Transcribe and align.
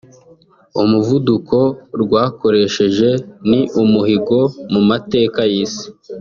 umuvuduko 0.81 1.57
rwakoresheje 2.01 3.09
ni 3.49 3.61
umuhigo 3.81 4.39
mu 4.73 4.81
mateka 4.89 5.39
y’isi 5.51 5.85